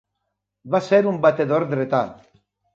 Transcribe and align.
Va 0.77 0.81
ser 0.87 1.01
un 1.13 1.21
batedor 1.27 1.69
dretà. 1.77 2.05